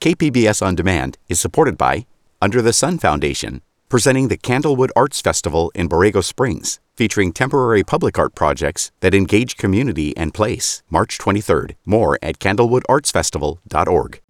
[0.00, 2.06] KPBS On Demand is supported by
[2.40, 8.16] Under the Sun Foundation, presenting the Candlewood Arts Festival in Borrego Springs, featuring temporary public
[8.16, 10.84] art projects that engage community and place.
[10.88, 11.74] March 23rd.
[11.84, 14.20] More at candlewoodartsfestival.org.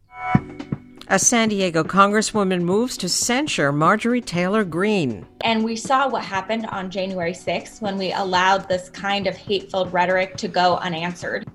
[1.10, 5.26] A San Diego congresswoman moves to censure Marjorie Taylor Greene.
[5.42, 9.70] And we saw what happened on January 6th when we allowed this kind of hate
[9.70, 11.46] filled rhetoric to go unanswered.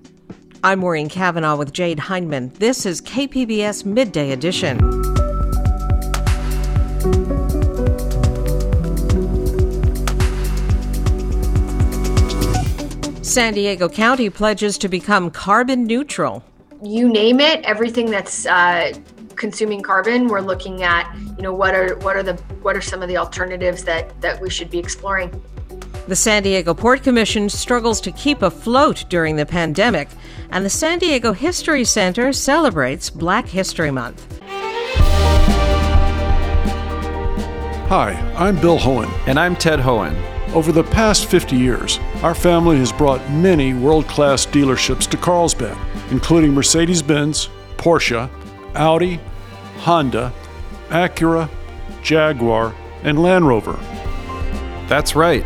[0.66, 2.54] I'm Maureen Cavanaugh with Jade Hindman.
[2.54, 4.80] This is KPBS Midday Edition.
[13.22, 16.46] San Diego County pledges to become carbon neutral.
[16.82, 18.94] You name it, everything that's uh,
[19.36, 21.14] consuming carbon, we're looking at.
[21.36, 24.40] You know, what are what are the what are some of the alternatives that that
[24.40, 25.30] we should be exploring?
[26.06, 30.10] The San Diego Port Commission struggles to keep afloat during the pandemic,
[30.50, 34.42] and the San Diego History Center celebrates Black History Month.
[37.88, 39.10] Hi, I'm Bill Hoehn.
[39.28, 40.14] And I'm Ted Hoehn.
[40.54, 45.78] Over the past 50 years, our family has brought many world class dealerships to Carlsbad,
[46.12, 47.48] including Mercedes Benz,
[47.78, 48.30] Porsche,
[48.76, 49.22] Audi,
[49.78, 50.34] Honda,
[50.90, 51.50] Acura,
[52.02, 53.80] Jaguar, and Land Rover.
[54.90, 55.46] That's right.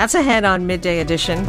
[0.00, 1.44] That's ahead on Midday Edition.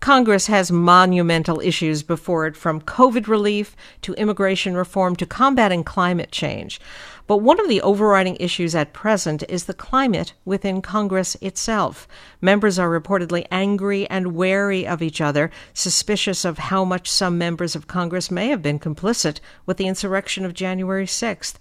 [0.00, 6.30] Congress has monumental issues before it, from COVID relief to immigration reform to combating climate
[6.30, 6.80] change.
[7.26, 12.06] But one of the overriding issues at present is the climate within Congress itself.
[12.42, 17.74] Members are reportedly angry and wary of each other, suspicious of how much some members
[17.74, 21.54] of Congress may have been complicit with the insurrection of January 6th.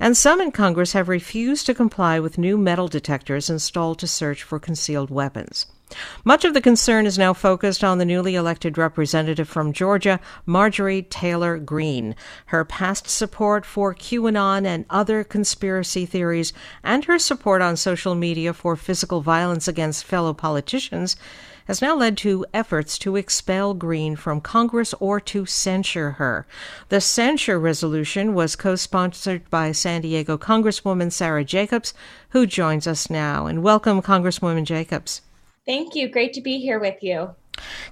[0.00, 4.42] And some in Congress have refused to comply with new metal detectors installed to search
[4.42, 5.66] for concealed weapons.
[6.24, 11.02] Much of the concern is now focused on the newly elected representative from Georgia, Marjorie
[11.02, 12.14] Taylor Greene.
[12.46, 18.52] Her past support for QAnon and other conspiracy theories, and her support on social media
[18.52, 21.16] for physical violence against fellow politicians,
[21.66, 26.46] has now led to efforts to expel Greene from Congress or to censure her.
[26.88, 31.94] The censure resolution was co sponsored by San Diego Congresswoman Sarah Jacobs,
[32.30, 33.46] who joins us now.
[33.46, 35.22] And welcome, Congresswoman Jacobs.
[35.64, 36.08] Thank you.
[36.08, 37.34] Great to be here with you.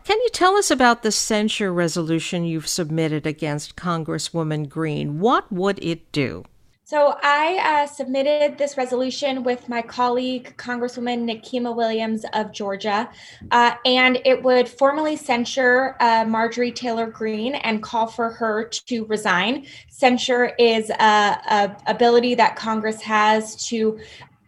[0.05, 5.21] Can you tell us about the censure resolution you've submitted against Congresswoman Greene?
[5.21, 6.45] What would it do?
[6.91, 13.09] So, I uh, submitted this resolution with my colleague, Congresswoman Nikema Williams of Georgia,
[13.53, 19.05] uh, and it would formally censure uh, Marjorie Taylor Greene and call for her to
[19.05, 19.67] resign.
[19.89, 24.01] Censure is a, a ability that Congress has to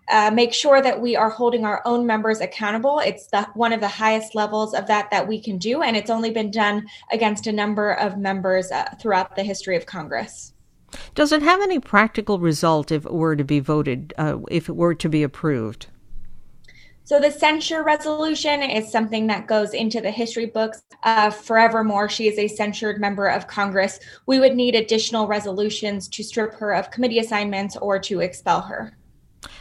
[0.09, 2.99] uh, make sure that we are holding our own members accountable.
[2.99, 6.11] It's the, one of the highest levels of that that we can do, and it's
[6.11, 10.53] only been done against a number of members uh, throughout the history of Congress.
[11.15, 14.77] Does it have any practical result if it were to be voted, uh, if it
[14.77, 15.87] were to be approved?
[17.05, 22.09] So the censure resolution is something that goes into the history books uh, forevermore.
[22.09, 23.99] She is a censured member of Congress.
[24.27, 28.97] We would need additional resolutions to strip her of committee assignments or to expel her.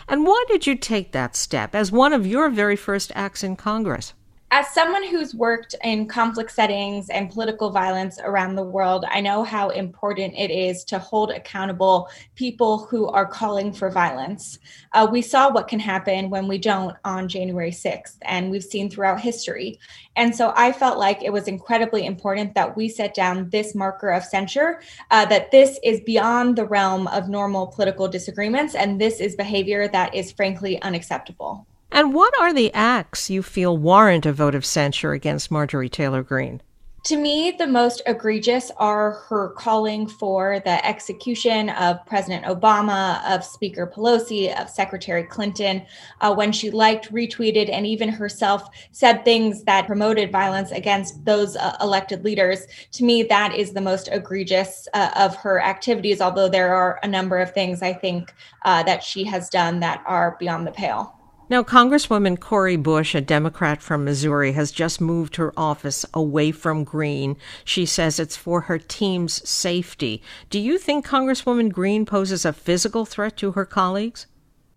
[0.08, 3.56] And why did you take that step as one of your very first acts in
[3.56, 4.14] Congress?
[4.54, 9.46] As someone who's worked in conflict settings and political violence around the world, I know
[9.46, 14.60] how important it is to hold accountable people who are calling for violence.
[14.92, 18.90] Uh, we saw what can happen when we don't on January 6th, and we've seen
[18.90, 19.80] throughout history.
[20.18, 24.10] And so I felt like it was incredibly important that we set down this marker
[24.10, 24.82] of censure,
[25.12, 29.88] uh, that this is beyond the realm of normal political disagreements, and this is behavior
[29.88, 31.66] that is frankly unacceptable.
[31.92, 36.24] And what are the acts you feel warrant a vote of censure against Marjorie Taylor
[36.24, 36.62] Greene?
[37.06, 43.44] To me, the most egregious are her calling for the execution of President Obama, of
[43.44, 45.82] Speaker Pelosi, of Secretary Clinton,
[46.22, 51.56] uh, when she liked, retweeted, and even herself said things that promoted violence against those
[51.56, 52.68] uh, elected leaders.
[52.92, 57.08] To me, that is the most egregious uh, of her activities, although there are a
[57.08, 58.32] number of things I think
[58.64, 61.18] uh, that she has done that are beyond the pale.
[61.52, 66.86] Now, Congresswoman Cori Bush, a Democrat from Missouri, has just moved her office away from
[66.86, 67.36] Greene.
[67.66, 70.24] She says it's for her team's safety.
[70.50, 74.28] Do you think Congresswoman Greene poses a physical threat to her colleagues?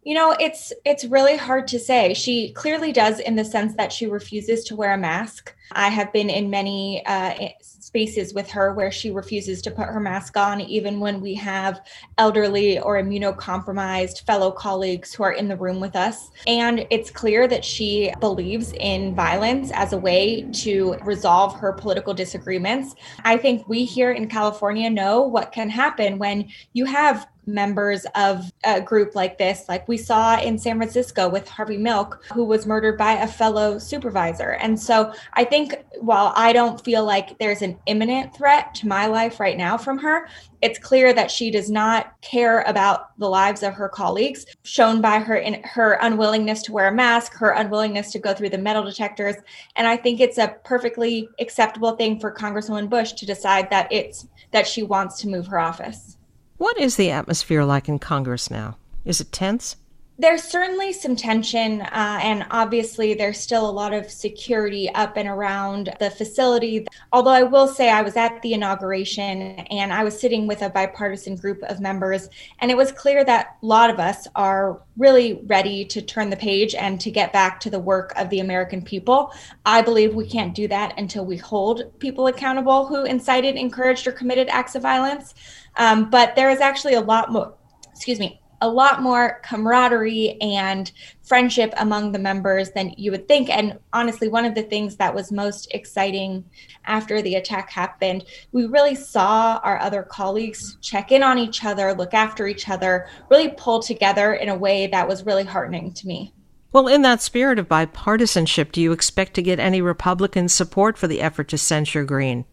[0.04, 2.12] You know, it's it's really hard to say.
[2.12, 5.54] She clearly does in the sense that she refuses to wear a mask.
[5.72, 10.00] I have been in many uh, spaces with her where she refuses to put her
[10.00, 11.80] mask on, even when we have
[12.18, 16.30] elderly or immunocompromised fellow colleagues who are in the room with us.
[16.46, 22.12] And it's clear that she believes in violence as a way to resolve her political
[22.12, 22.94] disagreements.
[23.24, 28.50] I think we here in California know what can happen when you have members of
[28.64, 32.66] a group like this, like we saw in San Francisco with Harvey Milk, who was
[32.66, 34.50] murdered by a fellow supervisor.
[34.52, 39.06] And so I think while I don't feel like there's an imminent threat to my
[39.06, 40.28] life right now from her,
[40.62, 45.18] it's clear that she does not care about the lives of her colleagues, shown by
[45.18, 48.82] her in her unwillingness to wear a mask, her unwillingness to go through the metal
[48.82, 49.36] detectors.
[49.76, 54.26] And I think it's a perfectly acceptable thing for Congresswoman Bush to decide that it's
[54.52, 56.13] that she wants to move her office.
[56.56, 58.76] What is the atmosphere like in Congress now?
[59.04, 59.76] Is it tense?
[60.16, 65.28] There's certainly some tension, uh, and obviously, there's still a lot of security up and
[65.28, 66.86] around the facility.
[67.12, 70.70] Although I will say, I was at the inauguration and I was sitting with a
[70.70, 72.28] bipartisan group of members,
[72.60, 76.36] and it was clear that a lot of us are really ready to turn the
[76.36, 79.32] page and to get back to the work of the American people.
[79.66, 84.12] I believe we can't do that until we hold people accountable who incited, encouraged, or
[84.12, 85.34] committed acts of violence.
[85.76, 87.54] Um, but there is actually a lot more,
[87.92, 90.90] excuse me, a lot more camaraderie and
[91.22, 93.50] friendship among the members than you would think.
[93.50, 96.44] And honestly, one of the things that was most exciting
[96.84, 101.94] after the attack happened, we really saw our other colleagues check in on each other,
[101.94, 106.06] look after each other, really pull together in a way that was really heartening to
[106.06, 106.32] me.
[106.72, 111.06] Well, in that spirit of bipartisanship, do you expect to get any Republican support for
[111.06, 112.46] the effort to censure Greene?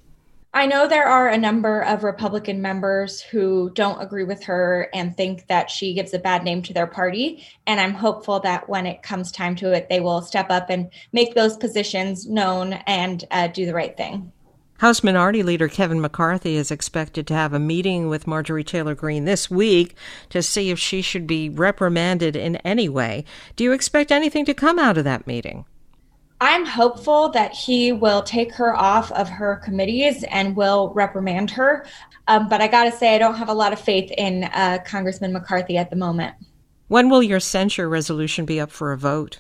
[0.54, 5.16] I know there are a number of Republican members who don't agree with her and
[5.16, 7.48] think that she gives a bad name to their party.
[7.66, 10.92] And I'm hopeful that when it comes time to it, they will step up and
[11.14, 14.34] make those positions known and uh, do the right thing.
[14.80, 19.26] House Minority Leader Kevin McCarthy is expected to have a meeting with Marjorie Taylor Greene
[19.26, 19.96] this week
[20.30, 23.24] to see if she should be reprimanded in any way.
[23.56, 25.66] Do you expect anything to come out of that meeting?
[26.42, 31.86] I'm hopeful that he will take her off of her committees and will reprimand her.
[32.28, 34.80] Um, but I got to say, I don't have a lot of faith in uh,
[34.84, 36.34] Congressman McCarthy at the moment.
[36.88, 39.40] When will your censure resolution be up for a vote?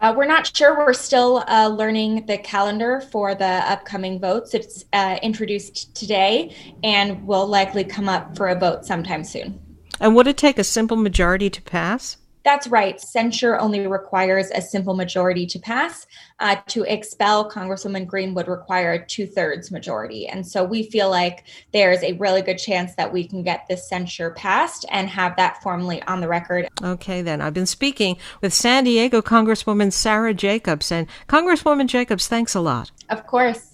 [0.00, 0.76] Uh, we're not sure.
[0.76, 4.52] We're still uh, learning the calendar for the upcoming votes.
[4.52, 9.60] It's uh, introduced today and will likely come up for a vote sometime soon.
[10.00, 12.16] And would it take a simple majority to pass?
[12.44, 13.00] That's right.
[13.00, 16.06] Censure only requires a simple majority to pass.
[16.40, 20.26] Uh, to expel Congresswoman Greene would require a two thirds majority.
[20.26, 23.88] And so we feel like there's a really good chance that we can get this
[23.88, 26.68] censure passed and have that formally on the record.
[26.82, 27.40] Okay, then.
[27.40, 30.90] I've been speaking with San Diego Congresswoman Sarah Jacobs.
[30.90, 32.90] And Congresswoman Jacobs, thanks a lot.
[33.08, 33.68] Of course.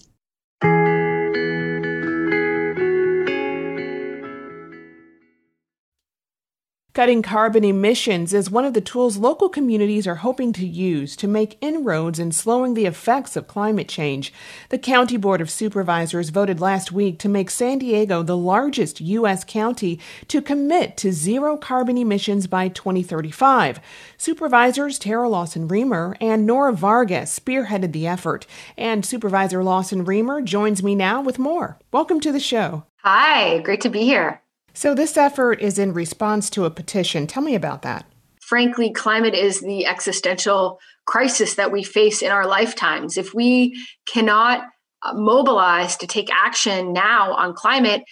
[6.99, 11.29] Cutting carbon emissions is one of the tools local communities are hoping to use to
[11.29, 14.33] make inroads in slowing the effects of climate change.
[14.67, 19.45] The County Board of Supervisors voted last week to make San Diego the largest U.S.
[19.45, 23.79] county to commit to zero carbon emissions by 2035.
[24.17, 28.45] Supervisors Terra Lawson Remer and Nora Vargas spearheaded the effort,
[28.77, 31.79] and Supervisor Lawson Remer joins me now with more.
[31.93, 32.83] Welcome to the show.
[33.03, 34.41] Hi, great to be here.
[34.79, 37.27] So, this effort is in response to a petition.
[37.27, 38.05] Tell me about that.
[38.39, 43.17] Frankly, climate is the existential crisis that we face in our lifetimes.
[43.17, 44.63] If we cannot
[45.03, 48.03] uh, mobilize to take action now on climate,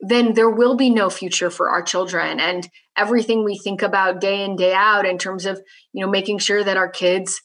[0.00, 2.66] then there will be no future for our children and
[2.96, 5.60] everything we think about day in day out in terms of
[5.92, 7.42] you know making sure that our kids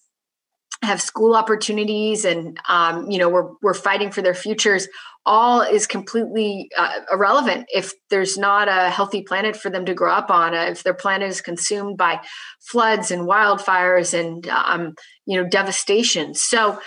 [0.81, 4.87] have school opportunities and um, you know we're, we're fighting for their futures
[5.25, 7.67] all is completely uh, irrelevant.
[7.73, 10.93] If there's not a healthy planet for them to grow up on uh, if their
[10.93, 12.21] planet is consumed by
[12.59, 14.95] floods and wildfires and um,
[15.25, 16.33] you know devastation.
[16.33, 16.79] So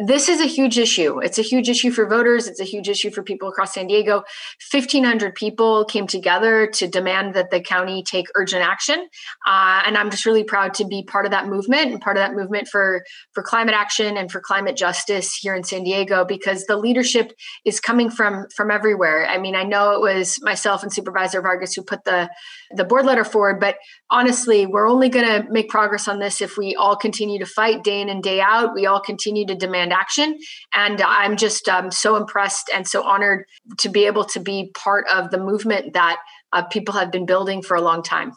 [0.00, 1.18] this is a huge issue.
[1.20, 2.46] It's a huge issue for voters.
[2.46, 4.22] It's a huge issue for people across San Diego.
[4.70, 9.08] 1,500 people came together to demand that the county take urgent action.
[9.46, 12.20] Uh, and I'm just really proud to be part of that movement and part of
[12.20, 13.02] that movement for,
[13.32, 17.32] for climate action and for climate justice here in San Diego because the leadership
[17.64, 19.26] is coming from, from everywhere.
[19.26, 22.28] I mean, I know it was myself and Supervisor Vargas who put the,
[22.72, 23.76] the board letter forward, but
[24.10, 27.82] honestly, we're only going to make progress on this if we all continue to fight
[27.82, 28.74] day in and day out.
[28.74, 30.38] We all continue to demand demand action.
[30.74, 33.44] And I'm just um, so impressed and so honored
[33.78, 36.18] to be able to be part of the movement that
[36.52, 38.32] uh, people have been building for a long time.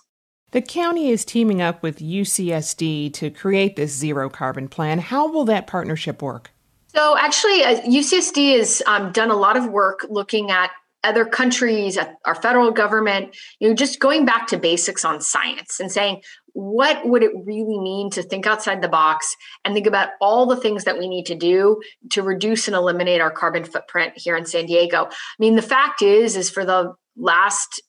[0.51, 4.99] The county is teaming up with UCSD to create this zero carbon plan.
[4.99, 6.51] How will that partnership work?
[6.87, 10.71] So, actually, uh, UCSD has um, done a lot of work looking at
[11.03, 15.91] other countries, our federal government, you know, just going back to basics on science and
[15.91, 16.21] saying,
[16.53, 20.55] what would it really mean to think outside the box and think about all the
[20.55, 21.81] things that we need to do
[22.11, 25.05] to reduce and eliminate our carbon footprint here in San Diego?
[25.05, 27.81] I mean, the fact is, is for the last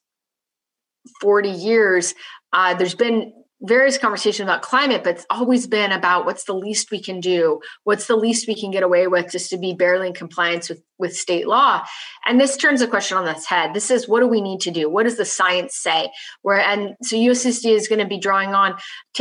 [1.21, 2.15] 40 years,
[2.53, 6.91] uh, there's been various conversations about climate, but it's always been about what's the least
[6.91, 10.09] we can do, what's the least we can get away with just to be barely
[10.09, 11.83] in compliance with, with state law.
[12.27, 13.73] And this turns the question on its head.
[13.73, 14.91] This is what do we need to do?
[14.91, 16.11] What does the science say?
[16.43, 18.75] Where and so UCSD is going to be drawing on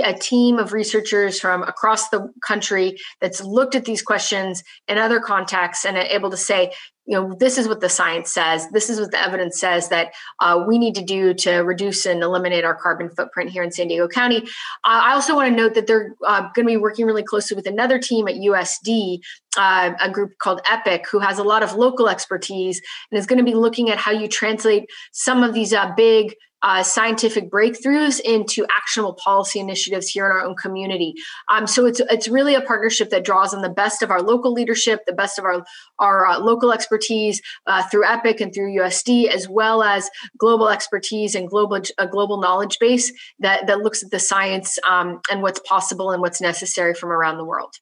[0.03, 5.19] a team of researchers from across the country that's looked at these questions in other
[5.19, 6.71] contexts and able to say,
[7.11, 8.69] you know this is what the science says.
[8.69, 12.23] This is what the evidence says that uh, we need to do to reduce and
[12.23, 14.37] eliminate our carbon footprint here in san diego county.
[14.85, 17.53] Uh, i also want to note that they're uh, going to be working really closely
[17.53, 19.19] with another team at usd
[19.57, 23.39] uh, a group called epic who has a lot of local expertise and is going
[23.39, 28.19] to be looking at how you translate some of these uh, big uh, scientific breakthroughs
[28.19, 31.13] into actionable policy initiatives here in our own community.
[31.51, 34.51] Um, so it's it's really a partnership that draws on the best of our local
[34.51, 35.63] leadership, the best of our
[35.99, 41.35] our uh, local expertise uh, through EPIC and through USD, as well as global expertise
[41.35, 45.59] and global a global knowledge base that that looks at the science um, and what's
[45.59, 47.73] possible and what's necessary from around the world.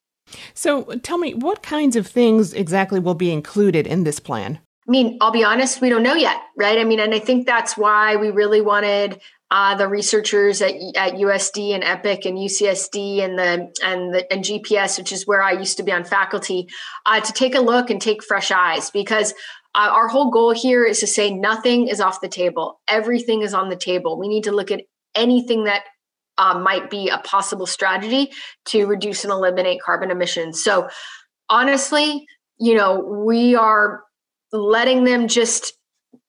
[0.54, 4.60] So tell me, what kinds of things exactly will be included in this plan?
[4.90, 6.80] I mean, I'll be honest, we don't know yet, right?
[6.80, 11.14] I mean, and I think that's why we really wanted uh, the researchers at, at
[11.14, 15.52] USD and EPIC and UCSD and the and the and GPS, which is where I
[15.52, 16.68] used to be on faculty,
[17.06, 19.36] uh, to take a look and take fresh eyes because
[19.76, 23.54] uh, our whole goal here is to say nothing is off the table, everything is
[23.54, 24.18] on the table.
[24.18, 24.82] We need to look at
[25.14, 25.84] anything that
[26.40, 28.32] uh, might be a possible strategy
[28.66, 30.64] to reduce and eliminate carbon emissions.
[30.64, 30.90] So,
[31.48, 32.26] honestly,
[32.58, 34.02] you know, we are
[34.52, 35.74] letting them just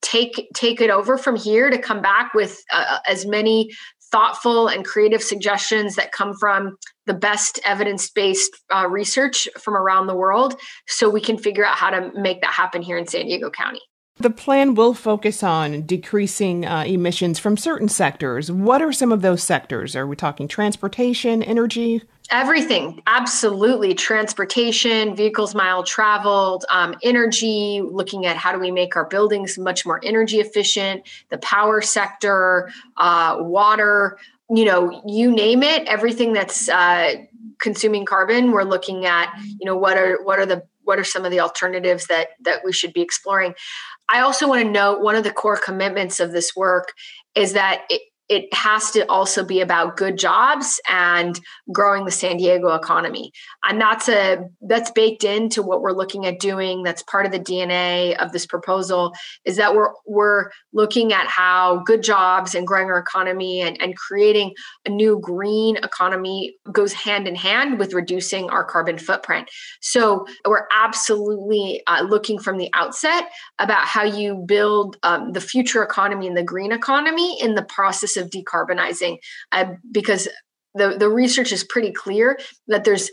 [0.02, 3.70] take take it over from here to come back with uh, as many
[4.10, 10.16] thoughtful and creative suggestions that come from the best evidence-based uh, research from around the
[10.16, 10.58] world
[10.88, 13.80] so we can figure out how to make that happen here in san diego county
[14.20, 18.52] the plan will focus on decreasing uh, emissions from certain sectors.
[18.52, 19.96] What are some of those sectors?
[19.96, 22.02] Are we talking transportation, energy?
[22.30, 23.94] Everything, absolutely.
[23.94, 29.84] Transportation, vehicles mile traveled, um, energy, looking at how do we make our buildings much
[29.86, 34.18] more energy efficient, the power sector, uh, water,
[34.50, 37.14] you know, you name it, everything that's uh,
[37.60, 41.24] consuming carbon, we're looking at, you know, what are what are the what are some
[41.24, 43.54] of the alternatives that that we should be exploring
[44.10, 46.92] I also want to note one of the core commitments of this work
[47.34, 51.40] is that it, it has to also be about good jobs and
[51.72, 53.32] growing the San Diego economy.
[53.64, 56.84] And that's a that's baked into what we're looking at doing.
[56.84, 59.12] That's part of the DNA of this proposal
[59.44, 63.96] is that we're we're looking at how good jobs and growing our economy and, and
[63.96, 64.54] creating
[64.86, 69.50] a new green economy goes hand in hand with reducing our carbon footprint.
[69.80, 75.82] So we're absolutely uh, looking from the outset about how you build um, the future
[75.82, 79.18] economy and the green economy in the process of decarbonizing
[79.52, 80.28] uh, because
[80.74, 83.10] the, the research is pretty clear that there's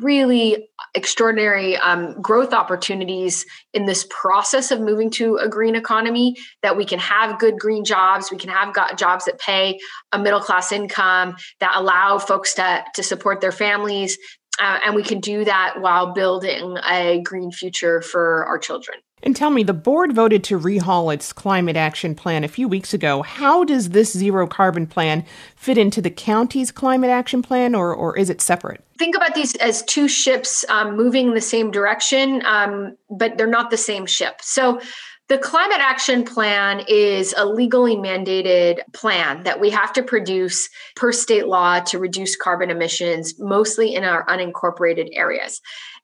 [0.00, 3.44] really extraordinary um, growth opportunities
[3.74, 7.84] in this process of moving to a green economy that we can have good green
[7.84, 9.78] jobs we can have jobs that pay
[10.12, 14.16] a middle class income that allow folks to, to support their families
[14.58, 19.34] uh, and we can do that while building a green future for our children and
[19.34, 23.22] tell me, the board voted to rehaul its climate action plan a few weeks ago.
[23.22, 25.24] How does this zero carbon plan
[25.56, 28.84] fit into the county's climate action plan, or, or is it separate?
[28.98, 33.46] Think about these as two ships um, moving in the same direction, um, but they're
[33.46, 34.40] not the same ship.
[34.42, 34.80] So,
[35.28, 41.10] the climate action plan is a legally mandated plan that we have to produce per
[41.10, 45.60] state law to reduce carbon emissions, mostly in our unincorporated areas.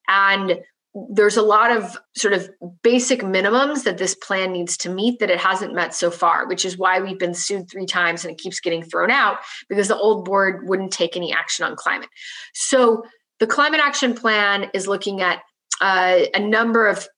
[0.09, 0.59] And
[0.95, 2.51] there's a lot of sort of
[2.83, 6.65] basic minimums that this plan needs to meet that it hasn't met so far, which
[6.65, 9.97] is why we've been sued three times and it keeps getting thrown out because the
[9.97, 12.11] old board wouldn't take any action on climate.
[12.53, 13.05] So
[13.41, 15.41] the climate action plan is looking at
[15.81, 17.09] uh, a number of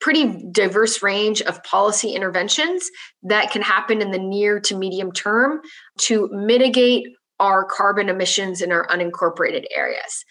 [0.00, 2.88] pretty diverse range of policy interventions
[3.22, 5.60] that can happen in the near to medium term
[5.98, 7.08] to mitigate
[7.40, 10.24] our carbon emissions in our unincorporated areas.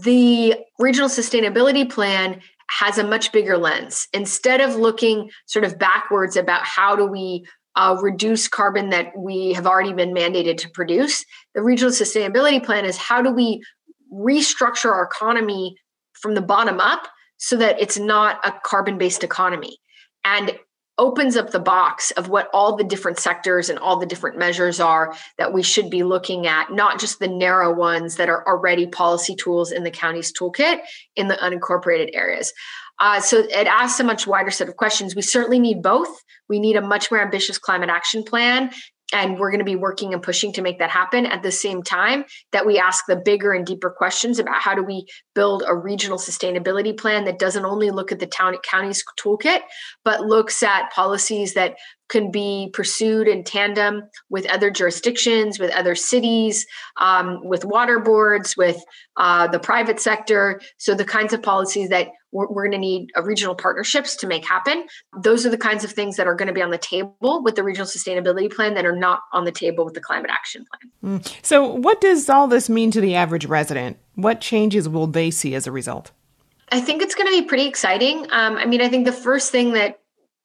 [0.00, 2.40] The regional sustainability plan
[2.78, 4.08] has a much bigger lens.
[4.12, 7.44] Instead of looking sort of backwards about how do we
[7.76, 12.84] uh, reduce carbon that we have already been mandated to produce, the regional sustainability plan
[12.84, 13.62] is how do we
[14.12, 15.76] restructure our economy
[16.12, 17.08] from the bottom up
[17.38, 19.78] so that it's not a carbon based economy
[20.24, 20.52] and
[20.98, 24.78] opens up the box of what all the different sectors and all the different measures
[24.78, 28.86] are that we should be looking at, not just the narrow ones that are already
[28.86, 30.80] policy tools in the county's toolkit
[31.16, 32.52] in the unincorporated areas.
[33.00, 35.16] Uh, so it asks a much wider set of questions.
[35.16, 36.22] We certainly need both.
[36.48, 38.70] We need a much more ambitious climate action plan
[39.12, 41.82] and we're going to be working and pushing to make that happen at the same
[41.82, 45.76] time that we ask the bigger and deeper questions about how do we build a
[45.76, 49.60] regional sustainability plan that doesn't only look at the town county's toolkit
[50.04, 51.76] but looks at policies that
[52.08, 56.66] can be pursued in tandem with other jurisdictions, with other cities,
[57.00, 58.82] um, with water boards, with
[59.16, 60.60] uh, the private sector.
[60.78, 64.26] So, the kinds of policies that we're, we're going to need uh, regional partnerships to
[64.26, 64.86] make happen.
[65.22, 67.54] Those are the kinds of things that are going to be on the table with
[67.56, 70.64] the regional sustainability plan that are not on the table with the climate action
[71.02, 71.20] plan.
[71.20, 71.36] Mm.
[71.42, 73.98] So, what does all this mean to the average resident?
[74.14, 76.12] What changes will they see as a result?
[76.70, 78.26] I think it's going to be pretty exciting.
[78.30, 80.00] Um, I mean, I think the first thing that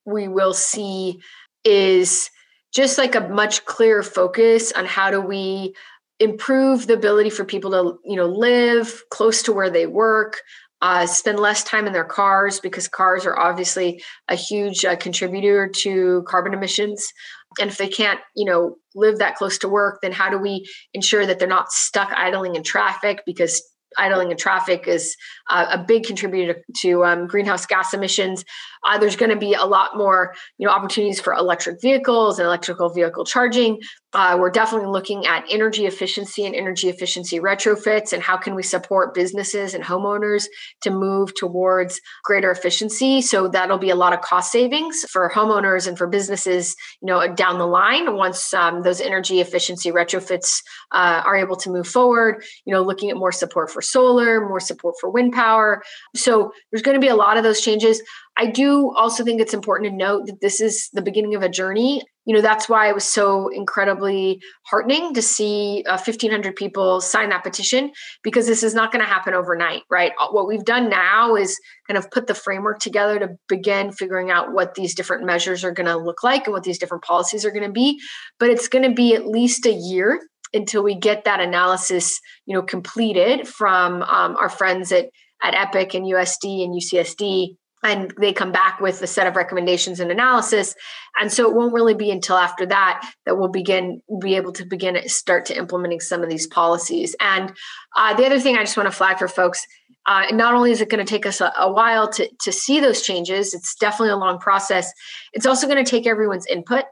[0.05, 1.21] we will see
[1.67, 2.29] is
[2.73, 5.73] just like a much clearer focus on how do we
[6.19, 10.41] improve the ability for people to you know live close to where they work
[10.81, 15.67] uh, spend less time in their cars because cars are obviously a huge uh, contributor
[15.67, 17.11] to carbon emissions.
[17.59, 20.65] And if they can't you know live that close to work then how do we
[20.93, 23.61] ensure that they're not stuck idling in traffic because
[23.97, 25.15] idling in traffic is
[25.49, 28.43] uh, a big contributor to um, greenhouse gas emissions.
[28.87, 32.45] Uh, there's going to be a lot more, you know, opportunities for electric vehicles and
[32.45, 33.79] electrical vehicle charging.
[34.13, 38.63] Uh, we're definitely looking at energy efficiency and energy efficiency retrofits and how can we
[38.63, 40.45] support businesses and homeowners
[40.81, 43.21] to move towards greater efficiency.
[43.21, 47.33] So that'll be a lot of cost savings for homeowners and for businesses, you know,
[47.33, 50.61] down the line once um, those energy efficiency retrofits
[50.93, 52.43] uh, are able to move forward.
[52.65, 55.83] You know, looking at more support for solar, more support for wind power.
[56.15, 58.01] So there's going to be a lot of those changes.
[58.39, 61.49] I do also think it's important to note that this is the beginning of a
[61.49, 62.03] journey.
[62.25, 67.29] You know, that's why it was so incredibly heartening to see uh, 1,500 people sign
[67.29, 70.11] that petition because this is not going to happen overnight, right?
[70.19, 74.29] Uh, what we've done now is kind of put the framework together to begin figuring
[74.29, 77.43] out what these different measures are going to look like and what these different policies
[77.43, 77.99] are going to be.
[78.39, 80.21] But it's going to be at least a year
[80.53, 85.07] until we get that analysis, you know, completed from um, our friends at
[85.43, 89.99] at EPIC and USD and UCSD and they come back with a set of recommendations
[89.99, 90.73] and analysis.
[91.19, 94.65] And so it won't really be until after that that we'll begin be able to
[94.65, 97.15] begin start to implementing some of these policies.
[97.19, 97.53] And
[97.97, 99.65] uh, the other thing i just want to flag for folks
[100.05, 102.79] uh, not only is it going to take us a, a, while to, to see
[102.79, 104.91] those changes it's definitely a long process
[105.33, 106.85] it's also going to take everyone's input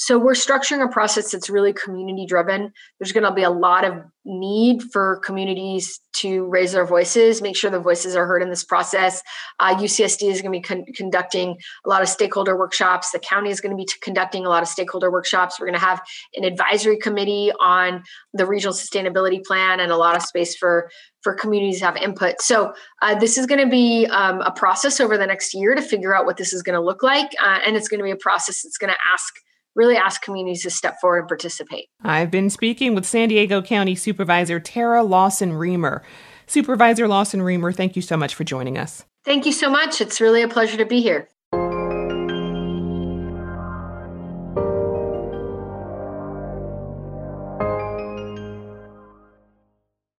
[0.00, 2.72] so we're structuring a process that's really community driven.
[3.00, 7.56] There's going to be a lot of need for communities to raise their voices, make
[7.56, 9.20] sure the voices are heard in this process.
[9.58, 13.10] Uh, UCSD is going to be con- conducting a lot of stakeholder workshops.
[13.10, 15.58] The county is going to be t- conducting a lot of stakeholder workshops.
[15.58, 16.00] We're going to have
[16.36, 20.90] an advisory committee on the regional sustainability plan and a lot of space for
[21.22, 22.40] for communities to have input.
[22.40, 25.82] So uh, this is going to be um, a process over the next year to
[25.82, 28.12] figure out what this is going to look like, uh, and it's going to be
[28.12, 29.34] a process that's going to ask
[29.74, 31.86] really ask communities to step forward and participate.
[32.02, 36.02] I've been speaking with San Diego County Supervisor Terra Lawson Remer.
[36.46, 39.04] Supervisor Lawson Remer, thank you so much for joining us.
[39.24, 40.00] Thank you so much.
[40.00, 41.28] It's really a pleasure to be here.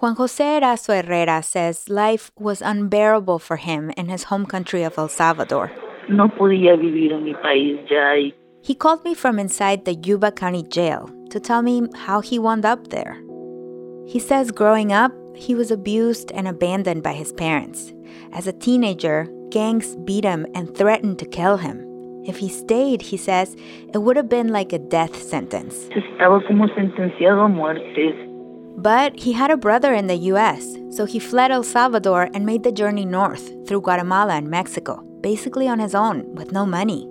[0.00, 4.96] Juan Jose Erazo Herrera says life was unbearable for him in his home country of
[4.96, 5.70] El Salvador.
[6.08, 8.32] No podía vivir en mi país ya.
[8.62, 12.64] He called me from inside the Yuba County Jail to tell me how he wound
[12.64, 13.20] up there.
[14.06, 17.92] He says growing up, he was abused and abandoned by his parents.
[18.32, 21.84] As a teenager, gangs beat him and threatened to kill him.
[22.24, 23.54] If he stayed, he says,
[23.92, 25.90] it would have been like a death sentence.
[25.90, 28.29] Estaba como sentenciado a muerte.
[28.76, 32.62] But he had a brother in the US, so he fled El Salvador and made
[32.62, 37.08] the journey north through Guatemala and Mexico, basically on his own, with no money.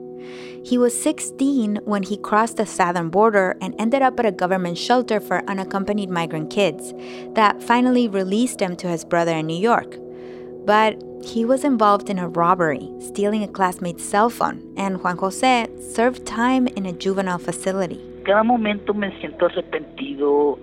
[0.64, 4.78] He was 16 when he crossed the southern border and ended up at a government
[4.78, 6.94] shelter for unaccompanied migrant kids
[7.34, 9.96] that finally released him to his brother in New York.
[10.66, 15.68] But he was involved in a robbery, stealing a classmate's cell phone, and Juan Jose
[15.80, 18.00] served time in a juvenile facility.
[18.26, 20.60] Cada momento me siento arrepentido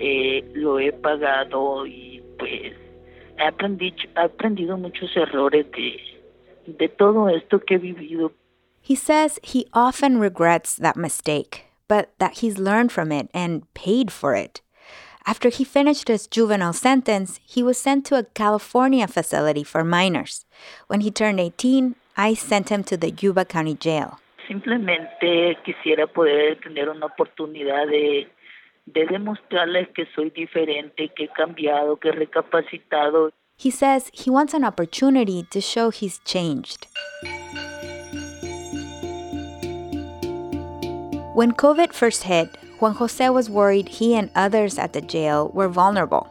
[0.00, 2.72] eh, lo he pagado y pues
[3.38, 6.00] he aprendido, he aprendido muchos errores de,
[6.66, 8.32] de todo esto que he vivido.
[8.82, 14.10] He says he often regrets that mistake, but that he's learned from it and paid
[14.10, 14.62] for it.
[15.26, 20.46] After he finished his juvenile sentence, he was sent to a California facility for minors.
[20.86, 24.18] When he turned 18, I sent him to the Yuba County Jail.
[24.48, 28.28] Simplemente quisiera poder tener una oportunidad de
[28.86, 33.32] de demostrarles que soy diferente, que he cambiado, que he recapacitado.
[33.56, 36.86] He says he wants an opportunity to show he's changed.
[41.34, 45.68] When COVID first hit, Juan Jose was worried he and others at the jail were
[45.68, 46.26] vulnerable.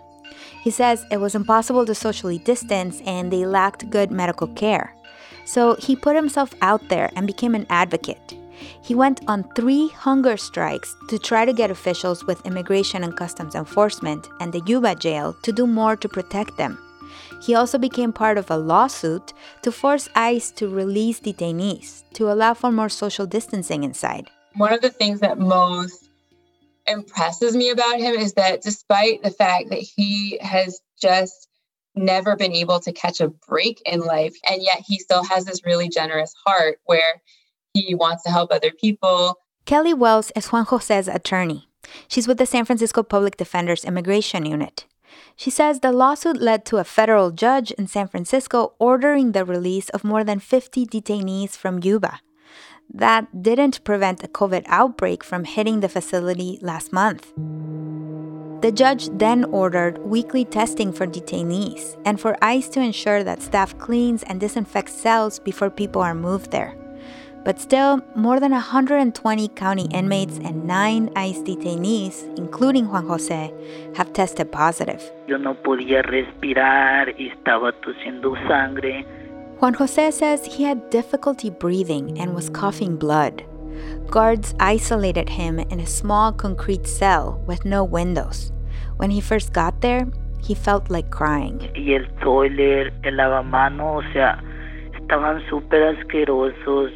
[0.64, 4.96] He says it was impossible to socially distance and they lacked good medical care.
[5.46, 8.39] So he put himself out there and became an advocate.
[8.82, 13.56] He went on three hunger strikes to try to get officials with Immigration and Customs
[13.56, 16.78] Enforcement and the Yuba jail to do more to protect them.
[17.42, 22.54] He also became part of a lawsuit to force ICE to release detainees to allow
[22.54, 24.30] for more social distancing inside.
[24.56, 26.10] One of the things that most
[26.88, 31.48] impresses me about him is that despite the fact that he has just
[31.96, 35.66] never been able to catch a break in life, and yet he still has this
[35.66, 37.22] really generous heart where
[37.74, 39.40] he wants to help other people.
[39.66, 41.70] Kelly Wells is Juan Jose's attorney.
[42.08, 44.86] She's with the San Francisco Public Defender's Immigration Unit.
[45.36, 49.90] She says the lawsuit led to a federal judge in San Francisco ordering the release
[49.90, 52.20] of more than 50 detainees from Yuba.
[52.92, 57.32] That didn't prevent a COVID outbreak from hitting the facility last month.
[58.62, 63.78] The judge then ordered weekly testing for detainees and for ICE to ensure that staff
[63.78, 66.76] cleans and disinfects cells before people are moved there.
[67.46, 73.54] But still, more than 120 county inmates and nine ICE detainees, including Juan Jose,
[73.96, 75.02] have tested positive.
[75.28, 79.06] Yo no podía respirar estaba tosiendo sangre.
[79.60, 83.44] Juan Jose says he had difficulty breathing and was coughing blood.
[84.10, 88.52] Guards isolated him in a small concrete cell with no windows.
[88.98, 90.08] When he first got there,
[90.42, 91.72] he felt like crying.
[91.76, 94.42] Y el toilet, el lavamano, o sea,
[95.00, 96.92] estaban súper asquerosos.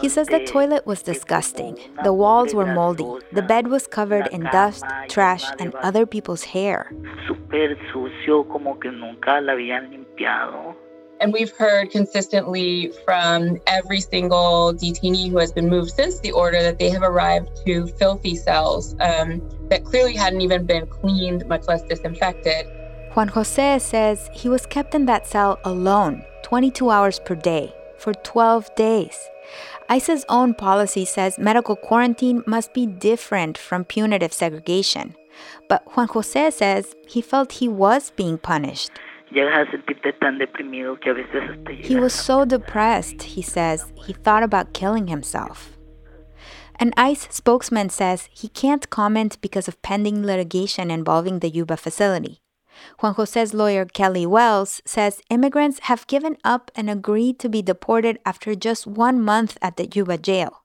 [0.00, 1.78] He says the toilet was disgusting.
[2.02, 3.06] The walls were moldy.
[3.32, 6.92] The bed was covered in dust, trash, and other people's hair.
[11.20, 16.62] And we've heard consistently from every single detainee who has been moved since the order
[16.62, 21.66] that they have arrived to filthy cells um, that clearly hadn't even been cleaned, much
[21.66, 22.66] less disinfected.
[23.14, 28.14] Juan Jose says he was kept in that cell alone, 22 hours per day, for
[28.14, 29.28] 12 days.
[29.88, 35.14] ICE's own policy says medical quarantine must be different from punitive segregation.
[35.68, 38.90] But Juan Jose says he felt he was being punished.
[39.30, 39.44] He
[41.96, 45.76] was so depressed, he says, he thought about killing himself.
[46.80, 52.40] An ICE spokesman says he can't comment because of pending litigation involving the Yuba facility.
[53.00, 58.18] Juan Jose's lawyer, Kelly Wells, says immigrants have given up and agreed to be deported
[58.24, 60.62] after just one month at the Yuba jail.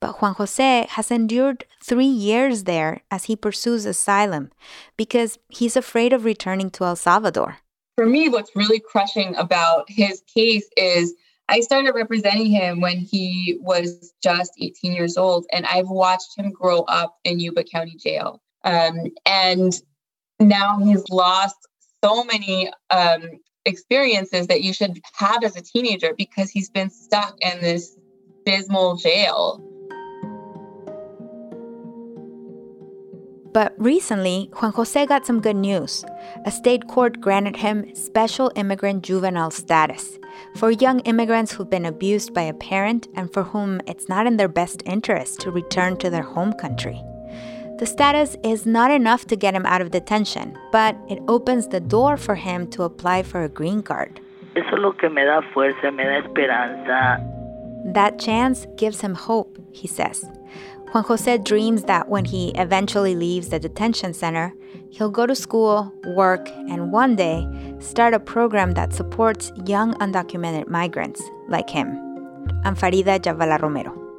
[0.00, 4.50] But Juan Jose has endured three years there as he pursues asylum
[4.96, 7.58] because he's afraid of returning to El Salvador.
[7.96, 11.14] for me, what's really crushing about his case is
[11.48, 16.50] I started representing him when he was just 18 years old, and I've watched him
[16.50, 18.40] grow up in Yuba County Jail.
[18.64, 19.72] Um, and
[20.48, 21.56] now he's lost
[22.04, 23.22] so many um,
[23.64, 27.96] experiences that you should have as a teenager because he's been stuck in this
[28.44, 29.62] dismal jail.
[33.52, 36.04] But recently, Juan Jose got some good news.
[36.46, 40.18] A state court granted him special immigrant juvenile status
[40.56, 44.38] for young immigrants who've been abused by a parent and for whom it's not in
[44.38, 47.02] their best interest to return to their home country.
[47.78, 51.80] The status is not enough to get him out of detention, but it opens the
[51.80, 54.20] door for him to apply for a green card.
[54.54, 57.18] Eso es lo que me da fuerza, me da esperanza.
[57.92, 60.24] That chance gives him hope, he says.
[60.92, 64.52] Juan Jose dreams that when he eventually leaves the detention center,
[64.90, 67.48] he'll go to school, work, and one day
[67.80, 71.88] start a program that supports young undocumented migrants like him.
[72.64, 74.11] I'm Farida Jhabvala Romero.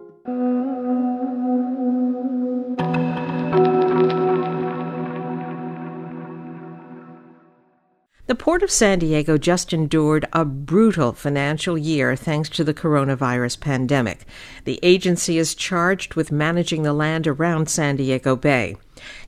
[8.25, 13.59] The Port of San Diego just endured a brutal financial year thanks to the coronavirus
[13.59, 14.25] pandemic.
[14.63, 18.77] The agency is charged with managing the land around San Diego Bay.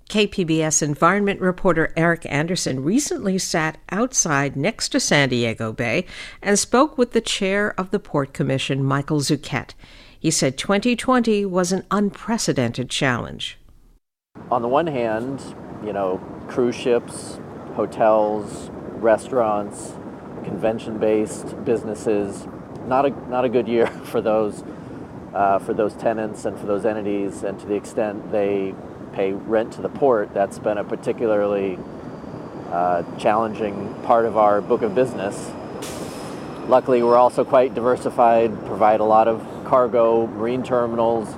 [0.10, 6.06] KPBS environment reporter Eric Anderson recently sat outside next to San Diego Bay
[6.42, 9.74] and spoke with the chair of the Port Commission, Michael Zucchet.
[10.18, 13.58] He said 2020 was an unprecedented challenge.
[14.50, 15.42] On the one hand,
[15.84, 17.42] you know, cruise ships,
[17.74, 18.72] hotels,
[19.06, 19.94] restaurants,
[20.44, 22.48] convention-based businesses.
[22.88, 24.64] Not a not a good year for those
[25.34, 28.74] uh, for those tenants and for those entities, and to the extent they
[29.14, 31.80] pay rent to the port, that's been a particularly
[32.72, 35.52] uh, challenging part of our book of business.
[36.68, 41.30] Luckily, we're also quite diversified, provide a lot of cargo, marine terminals,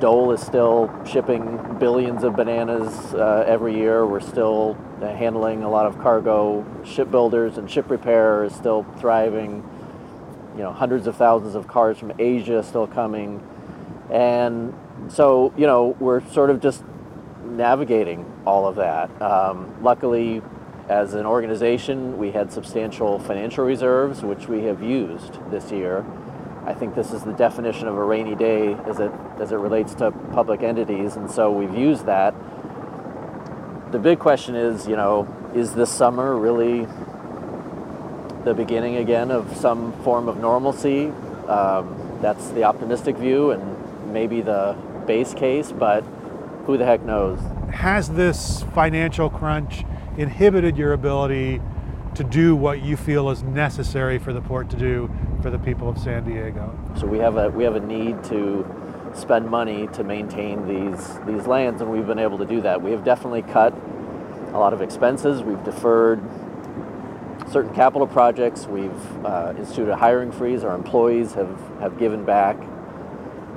[0.00, 4.06] Dole is still shipping billions of bananas uh, every year.
[4.06, 6.64] We're still uh, handling a lot of cargo.
[6.84, 9.68] Shipbuilders and ship repair is still thriving.
[10.56, 13.42] You know, hundreds of thousands of cars from Asia still coming.
[14.10, 14.74] And
[15.08, 16.84] so, you know, we're sort of just
[17.44, 19.10] navigating all of that.
[19.22, 20.42] Um, luckily,
[20.88, 26.04] as an organization, we had substantial financial reserves, which we have used this year.
[26.66, 29.94] I think this is the definition of a rainy day as it as it relates
[29.96, 32.34] to public entities, and so we've used that.
[33.92, 36.86] The big question is, you know, is this summer really
[38.44, 41.08] the beginning again of some form of normalcy?
[41.48, 46.00] Um, that's the optimistic view and maybe the base case, but
[46.64, 47.38] who the heck knows?
[47.72, 49.84] Has this financial crunch
[50.16, 51.60] inhibited your ability
[52.14, 55.10] to do what you feel is necessary for the port to do
[55.44, 56.74] for the people of San Diego.
[56.96, 58.64] So we have a we have a need to
[59.14, 62.80] spend money to maintain these these lands, and we've been able to do that.
[62.80, 63.74] We have definitely cut
[64.54, 65.42] a lot of expenses.
[65.42, 66.22] We've deferred
[67.52, 68.64] certain capital projects.
[68.66, 70.64] We've uh, instituted a hiring freeze.
[70.64, 72.56] Our employees have have given back.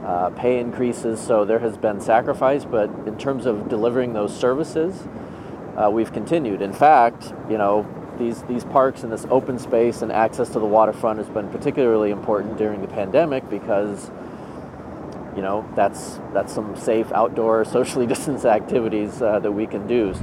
[0.03, 5.07] Uh, pay increases, so there has been sacrifice, but in terms of delivering those services,
[5.77, 6.61] uh, we've continued.
[6.61, 10.65] In fact, you know, these these parks and this open space and access to the
[10.65, 14.09] waterfront has been particularly important during the pandemic because
[15.35, 20.13] you know that's that's some safe outdoor socially distanced activities uh, that we can do.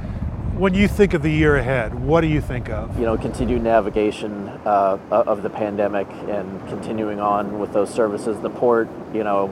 [0.57, 2.97] When you think of the year ahead what do you think of?
[2.99, 8.39] You know continued navigation uh, of the pandemic and continuing on with those services.
[8.39, 9.49] The port you know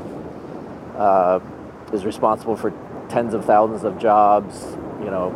[0.97, 1.39] uh,
[1.93, 2.73] is responsible for
[3.10, 4.63] tens of thousands of jobs
[4.99, 5.32] you know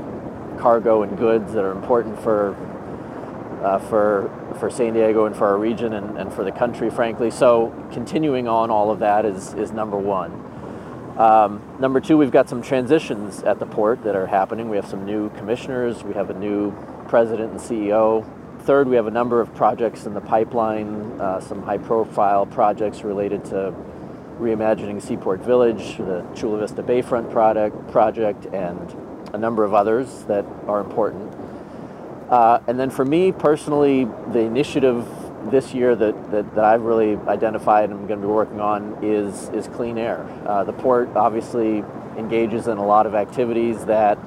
[0.57, 2.55] cargo and goods that are important for
[3.63, 7.31] uh, for for San Diego and for our region and, and for the country, frankly.
[7.31, 10.43] So continuing on all of that is is number one.
[11.17, 14.69] Um, number two, we've got some transitions at the port that are happening.
[14.69, 16.03] We have some new commissioners.
[16.03, 16.71] We have a new
[17.07, 18.23] president and CEO.
[18.61, 23.45] Third, we have a number of projects in the pipeline, uh, some high-profile projects related
[23.45, 23.73] to
[24.39, 28.95] reimagining Seaport Village, the Chula Vista Bayfront product, project, and
[29.33, 31.33] a number of others that are important.
[32.29, 35.07] Uh, and then for me personally, the initiative
[35.49, 38.97] this year that, that, that, I've really identified and I'm going to be working on
[39.01, 40.27] is, is clean air.
[40.45, 41.85] Uh, the port obviously
[42.17, 44.17] engages in a lot of activities that,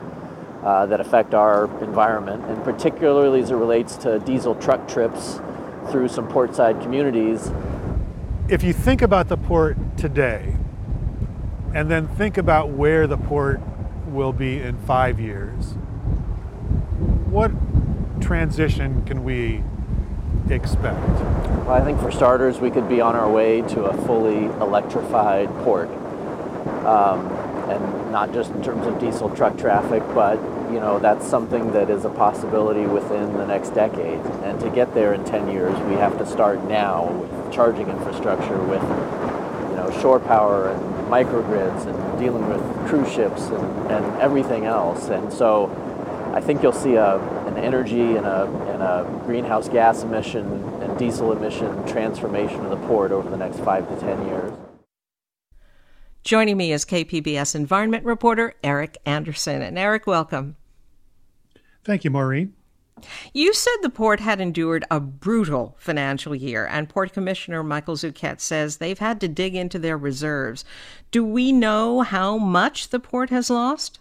[0.63, 5.41] uh, that affect our environment, and particularly as it relates to diesel truck trips
[5.91, 7.51] through some portside communities.
[8.49, 10.57] If you think about the port today,
[11.75, 13.61] and then think about where the port
[14.07, 15.75] will be in five years,
[17.31, 17.53] what
[18.31, 19.61] transition can we
[20.51, 21.05] expect?
[21.67, 25.49] Well, I think for starters, we could be on our way to a fully electrified
[25.65, 25.89] port.
[26.87, 27.27] Um,
[27.69, 30.37] and not just in terms of diesel truck traffic, but
[30.71, 34.21] you know that's something that is a possibility within the next decade.
[34.45, 38.63] And to get there in 10 years, we have to start now with charging infrastructure,
[38.63, 44.67] with you know shore power and microgrids, and dealing with cruise ships and, and everything
[44.67, 45.09] else.
[45.09, 45.69] And so,
[46.33, 47.19] I think you'll see a,
[47.51, 50.47] an energy and a, and a greenhouse gas emission
[50.83, 54.53] and diesel emission transformation of the port over the next five to 10 years.
[56.23, 59.63] Joining me is KPBS environment reporter Eric Anderson.
[59.63, 60.57] And Eric, welcome.
[61.83, 62.55] Thank you, Maureen.
[63.33, 68.41] You said the port had endured a brutal financial year, and Port Commissioner Michael Zucchet
[68.41, 70.65] says they've had to dig into their reserves.
[71.11, 73.99] Do we know how much the port has lost?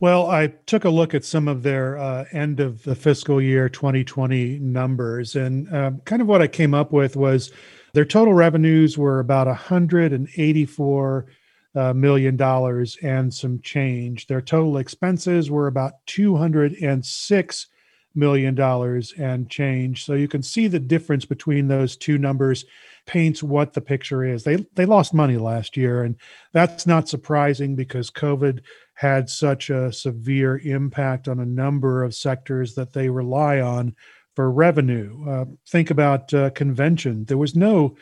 [0.00, 3.68] Well, I took a look at some of their uh, end of the fiscal year
[3.68, 7.52] 2020 numbers, and uh, kind of what I came up with was
[7.92, 11.26] their total revenues were about 184
[11.74, 14.26] uh, dollars and some change.
[14.26, 17.66] Their total expenses were about 206
[18.14, 20.04] million dollars and change.
[20.04, 22.64] So you can see the difference between those two numbers
[23.06, 24.44] paints what the picture is.
[24.44, 26.16] They they lost money last year and
[26.52, 28.60] that's not surprising because COVID
[29.00, 33.96] had such a severe impact on a number of sectors that they rely on
[34.36, 35.26] for revenue.
[35.26, 37.24] Uh, think about uh, convention.
[37.24, 37.96] There was no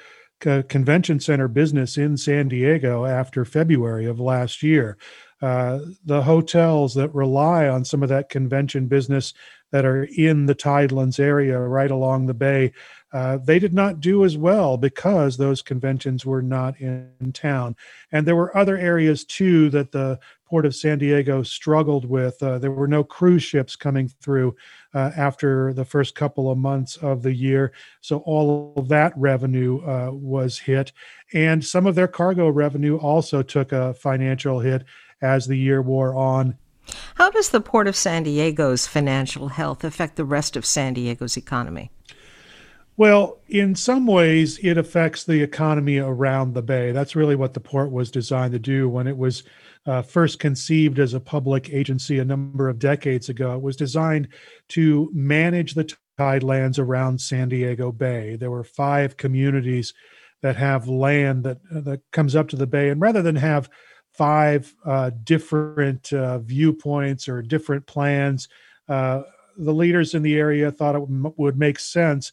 [0.44, 4.98] uh, convention center business in San Diego after February of last year.
[5.40, 9.34] Uh, the hotels that rely on some of that convention business
[9.70, 12.72] that are in the Tidelands area, right along the bay,
[13.12, 17.76] uh, they did not do as well because those conventions were not in town.
[18.12, 22.42] And there were other areas too that the Port of San Diego struggled with.
[22.42, 24.56] Uh, there were no cruise ships coming through
[24.94, 27.72] uh, after the first couple of months of the year.
[28.00, 30.92] So all of that revenue uh, was hit.
[31.34, 34.84] And some of their cargo revenue also took a financial hit
[35.20, 36.56] as the year wore on.
[37.16, 41.36] How does the Port of San Diego's financial health affect the rest of San Diego's
[41.36, 41.90] economy?
[42.96, 46.90] Well, in some ways, it affects the economy around the bay.
[46.90, 49.44] That's really what the port was designed to do when it was
[49.88, 53.54] uh, first conceived as a public agency a number of decades ago.
[53.54, 54.28] It was designed
[54.68, 58.36] to manage the tidelands around San Diego Bay.
[58.36, 59.94] There were five communities
[60.42, 63.70] that have land that uh, that comes up to the bay, and rather than have
[64.12, 68.48] five uh, different uh, viewpoints or different plans,
[68.88, 69.22] uh,
[69.56, 71.02] the leaders in the area thought it
[71.36, 72.32] would make sense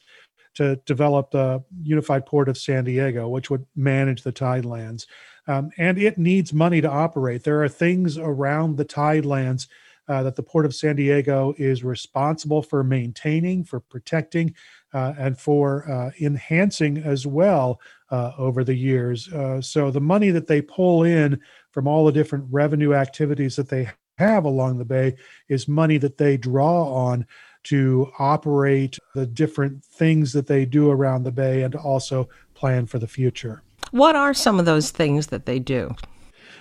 [0.56, 5.06] to develop the unified port of San Diego, which would manage the tidelands
[5.48, 7.44] um, and it needs money to operate.
[7.44, 9.68] There are things around the tidelands
[10.08, 14.54] uh, that the Port of San Diego is responsible for maintaining, for protecting,
[14.94, 17.80] uh, and for uh, enhancing as well
[18.12, 19.32] uh, over the years.
[19.34, 21.40] Uh, so the money that they pull in
[21.72, 25.16] from all the different revenue activities that they have along the bay
[25.50, 27.26] is money that they draw on
[27.64, 33.00] to operate the different things that they do around the bay and also plan for
[33.00, 33.64] the future.
[33.96, 35.96] What are some of those things that they do?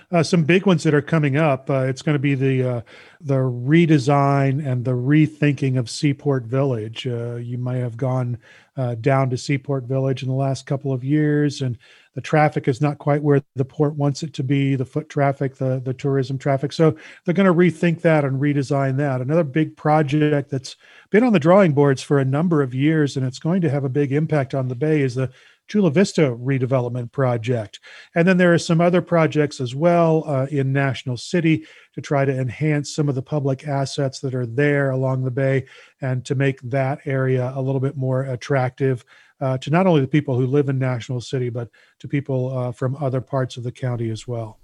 [0.09, 1.69] Uh, some big ones that are coming up.
[1.69, 2.81] Uh, it's going to be the uh,
[3.19, 7.05] the redesign and the rethinking of Seaport Village.
[7.05, 8.37] Uh, you might have gone
[8.77, 11.77] uh, down to Seaport Village in the last couple of years, and
[12.13, 14.77] the traffic is not quite where the port wants it to be.
[14.77, 16.71] The foot traffic, the the tourism traffic.
[16.71, 16.95] So
[17.25, 19.19] they're going to rethink that and redesign that.
[19.19, 20.77] Another big project that's
[21.09, 23.83] been on the drawing boards for a number of years, and it's going to have
[23.83, 25.29] a big impact on the bay is the
[25.67, 27.79] Chula Vista redevelopment project.
[28.13, 32.25] And then there are some other projects as well uh, in National City to try
[32.25, 35.65] to enhance some of the public assets that are there along the bay
[36.01, 39.03] and to make that area a little bit more attractive
[39.41, 42.71] uh, to not only the people who live in National City, but to people uh,
[42.71, 44.59] from other parts of the county as well.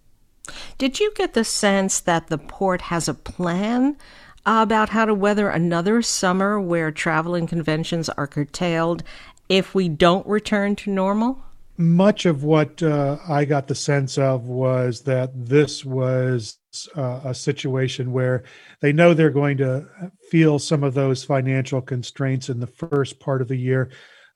[0.78, 3.98] Did you get the sense that the port has a plan
[4.46, 9.04] about how to weather another summer where travel and conventions are curtailed
[9.52, 11.38] if we don't return to normal?
[11.78, 16.58] Much of what uh, I got the sense of was that this was
[16.96, 18.44] uh, a situation where
[18.80, 19.86] they know they're going to
[20.30, 23.90] feel some of those financial constraints in the first part of the year.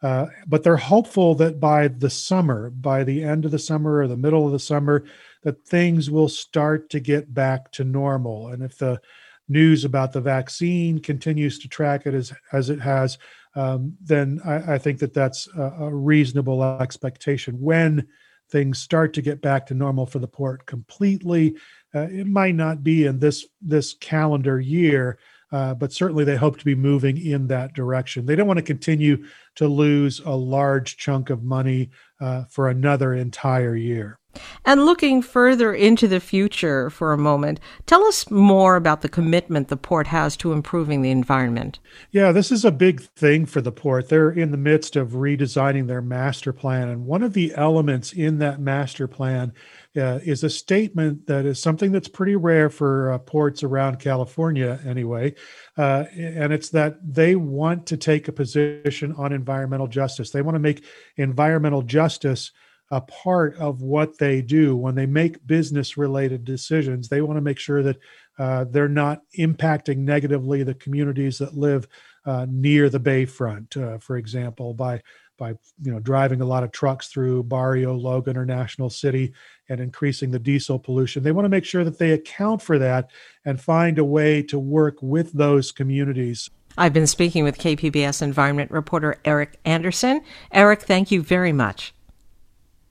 [0.03, 4.07] Uh, but they're hopeful that by the summer, by the end of the summer or
[4.07, 5.05] the middle of the summer,
[5.43, 8.49] that things will start to get back to normal.
[8.49, 8.99] And if the
[9.47, 13.17] news about the vaccine continues to track it as, as it has,
[13.55, 17.59] um, then I, I, think that that's a, a, reasonable expectation.
[17.61, 18.07] When
[18.49, 21.55] things start to get back to normal for the port completely,
[21.93, 25.19] uh, it might not be in this this calendar year,
[25.51, 28.25] uh, but certainly they hope to be moving in that direction.
[28.25, 29.25] They don't want to continue
[29.55, 31.89] to lose a large chunk of money
[32.19, 34.19] uh, for another entire year.
[34.65, 39.67] And looking further into the future for a moment, tell us more about the commitment
[39.67, 41.79] the port has to improving the environment.
[42.11, 44.09] Yeah, this is a big thing for the port.
[44.09, 46.89] They're in the midst of redesigning their master plan.
[46.89, 49.53] And one of the elements in that master plan
[49.97, 54.79] uh, is a statement that is something that's pretty rare for uh, ports around California,
[54.85, 55.33] anyway.
[55.77, 60.31] Uh, and it's that they want to take a position on environmental justice.
[60.31, 60.83] They want to make
[61.17, 62.51] environmental justice
[62.91, 67.09] a part of what they do when they make business related decisions.
[67.09, 67.97] They want to make sure that
[68.37, 71.87] uh, they're not impacting negatively the communities that live
[72.25, 75.01] uh, near the bayfront, uh, for example, by
[75.37, 75.49] by
[75.81, 79.33] you know driving a lot of trucks through Barrio Logan or National City
[79.69, 81.23] and increasing the diesel pollution.
[81.23, 83.11] They want to make sure that they account for that
[83.45, 86.49] and find a way to work with those communities.
[86.77, 90.21] I've been speaking with KPBS environment reporter Eric Anderson.
[90.51, 91.93] Eric, thank you very much.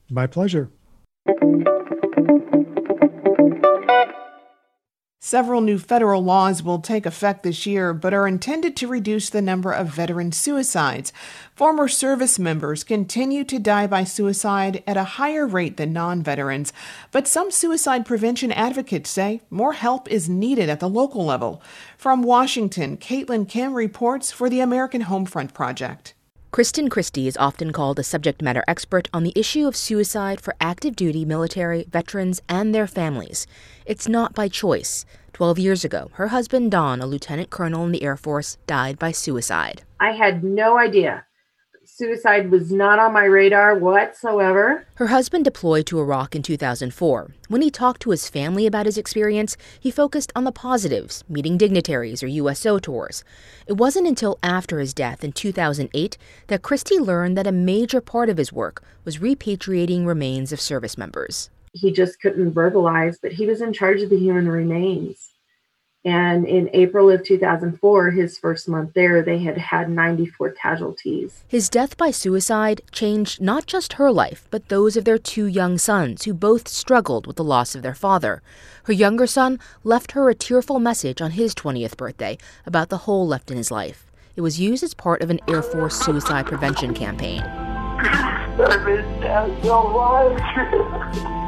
[0.08, 0.70] My pleasure.
[5.26, 9.40] Several new federal laws will take effect this year, but are intended to reduce the
[9.40, 11.14] number of veteran suicides.
[11.54, 16.74] Former service members continue to die by suicide at a higher rate than non veterans,
[17.10, 21.62] but some suicide prevention advocates say more help is needed at the local level.
[21.96, 26.12] From Washington, Caitlin Kim reports for the American Homefront Project.
[26.54, 30.54] Kristen Christie is often called a subject matter expert on the issue of suicide for
[30.60, 33.48] active duty military, veterans, and their families.
[33.86, 35.04] It's not by choice.
[35.32, 39.10] Twelve years ago, her husband Don, a lieutenant colonel in the Air Force, died by
[39.10, 39.82] suicide.
[39.98, 41.24] I had no idea
[41.96, 44.84] Suicide was not on my radar whatsoever.
[44.96, 47.30] Her husband deployed to Iraq in 2004.
[47.46, 51.56] When he talked to his family about his experience, he focused on the positives, meeting
[51.56, 53.22] dignitaries or USO tours.
[53.68, 56.18] It wasn't until after his death in 2008
[56.48, 60.98] that Christie learned that a major part of his work was repatriating remains of service
[60.98, 61.48] members.
[61.74, 65.30] He just couldn't verbalize, but he was in charge of the human remains.
[66.04, 71.44] And in April of 2004, his first month there, they had had 94 casualties.
[71.48, 75.78] His death by suicide changed not just her life, but those of their two young
[75.78, 78.42] sons, who both struggled with the loss of their father.
[78.82, 82.36] Her younger son left her a tearful message on his 20th birthday
[82.66, 84.04] about the hole left in his life.
[84.36, 87.40] It was used as part of an Air Force suicide prevention campaign.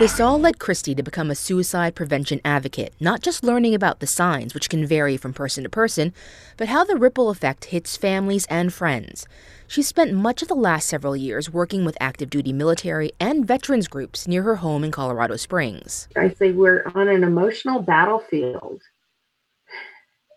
[0.00, 4.06] This all led Christie to become a suicide prevention advocate, not just learning about the
[4.06, 6.14] signs, which can vary from person to person,
[6.56, 9.26] but how the ripple effect hits families and friends.
[9.68, 13.88] She spent much of the last several years working with active duty military and veterans
[13.88, 16.08] groups near her home in Colorado Springs.
[16.16, 18.80] I say we're on an emotional battlefield.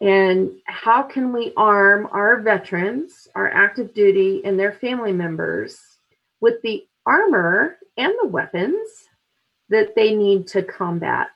[0.01, 5.79] And how can we arm our veterans, our active duty, and their family members
[6.41, 9.07] with the armor and the weapons
[9.69, 11.29] that they need to combat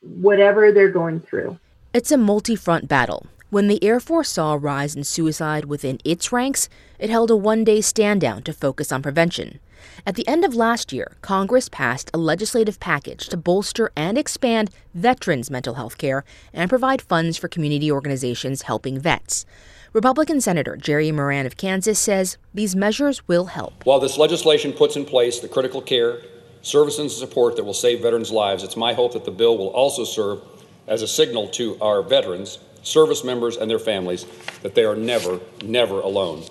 [0.00, 1.58] whatever they're going through.
[1.92, 3.26] It's a multi front battle.
[3.50, 7.36] When the Air Force saw a rise in suicide within its ranks, it held a
[7.36, 9.60] one day stand down to focus on prevention.
[10.06, 14.70] At the end of last year, Congress passed a legislative package to bolster and expand
[14.94, 16.24] veterans' mental health care
[16.54, 19.44] and provide funds for community organizations helping vets.
[19.92, 23.84] Republican Senator Jerry Moran of Kansas says these measures will help.
[23.84, 26.22] While this legislation puts in place the critical care
[26.62, 28.62] service and support that will save veterans' lives.
[28.62, 30.40] It's my hope that the bill will also serve
[30.86, 34.26] as a signal to our veterans, service members, and their families
[34.62, 36.44] that they are never, never alone.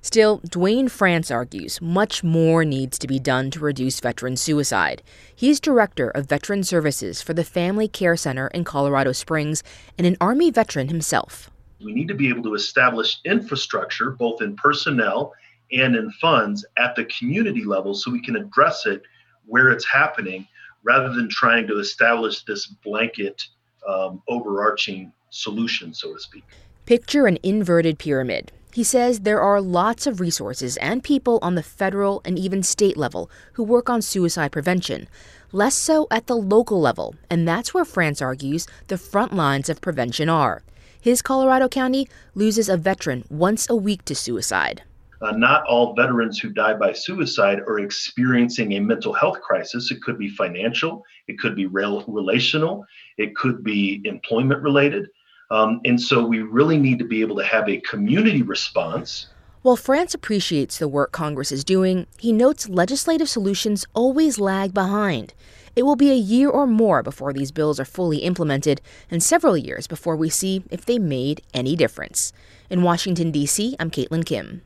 [0.00, 5.02] Still, Duane France argues much more needs to be done to reduce veteran suicide.
[5.34, 9.62] He's director of veteran services for the Family Care Center in Colorado Springs
[9.98, 11.50] and an Army veteran himself.
[11.84, 15.34] We need to be able to establish infrastructure, both in personnel
[15.72, 19.02] and in funds, at the community level so we can address it
[19.48, 20.46] where it's happening
[20.84, 23.42] rather than trying to establish this blanket
[23.88, 26.44] um, overarching solution, so to speak.
[26.86, 28.52] Picture an inverted pyramid.
[28.72, 32.96] He says there are lots of resources and people on the federal and even state
[32.96, 35.08] level who work on suicide prevention,
[35.52, 39.80] less so at the local level, and that's where France argues the front lines of
[39.80, 40.62] prevention are.
[41.00, 44.82] His Colorado County loses a veteran once a week to suicide.
[45.20, 49.90] Uh, not all veterans who die by suicide are experiencing a mental health crisis.
[49.90, 52.84] It could be financial, it could be rel- relational,
[53.16, 55.08] it could be employment related.
[55.50, 59.26] Um, and so we really need to be able to have a community response.
[59.62, 65.34] While France appreciates the work Congress is doing, he notes legislative solutions always lag behind.
[65.74, 69.56] It will be a year or more before these bills are fully implemented, and several
[69.56, 72.32] years before we see if they made any difference.
[72.70, 74.62] In Washington, D.C., I'm Caitlin Kim.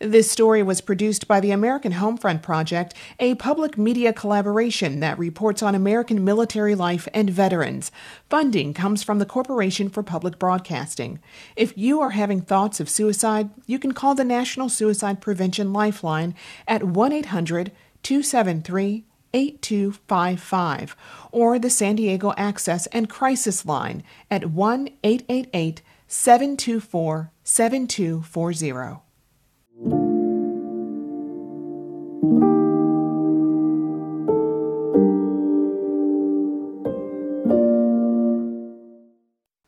[0.00, 5.62] This story was produced by the American Homefront Project, a public media collaboration that reports
[5.62, 7.92] on American military life and veterans.
[8.28, 11.20] Funding comes from the Corporation for Public Broadcasting.
[11.54, 16.34] If you are having thoughts of suicide, you can call the National Suicide Prevention Lifeline
[16.66, 17.70] at 1 800
[18.02, 20.96] 273 8255
[21.30, 29.03] or the San Diego Access and Crisis Line at 1 888 724 7240.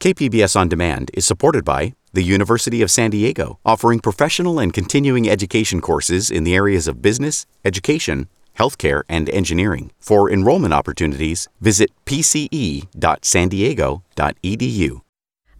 [0.07, 5.29] KPBS On Demand is supported by the University of San Diego, offering professional and continuing
[5.29, 9.91] education courses in the areas of business, education, healthcare, and engineering.
[9.99, 15.01] For enrollment opportunities, visit pce.sandiego.edu.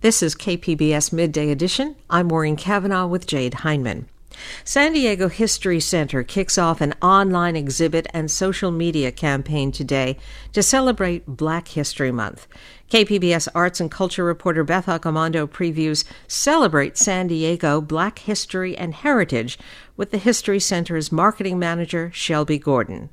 [0.01, 1.97] This is KPBS Midday Edition.
[2.09, 4.07] I'm Maureen Cavanaugh with Jade Hindman.
[4.65, 10.17] San Diego History Center kicks off an online exhibit and social media campaign today
[10.53, 12.47] to celebrate Black History Month.
[12.91, 19.59] KPBS arts and culture reporter Beth Accomando previews Celebrate San Diego Black History and Heritage
[19.97, 23.11] with the History Center's marketing manager, Shelby Gordon.